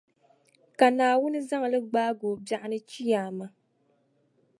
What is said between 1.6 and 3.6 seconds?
li gbaagi o biɛɣuni Chiyaama.